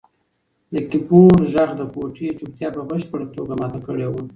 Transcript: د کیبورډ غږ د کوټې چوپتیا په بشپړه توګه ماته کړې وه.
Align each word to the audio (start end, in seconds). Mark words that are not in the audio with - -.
د 0.73 0.75
کیبورډ 0.89 1.39
غږ 1.53 1.69
د 1.79 1.81
کوټې 1.93 2.27
چوپتیا 2.39 2.67
په 2.75 2.81
بشپړه 2.89 3.25
توګه 3.35 3.53
ماته 3.61 3.79
کړې 3.85 4.07
وه. 4.11 4.21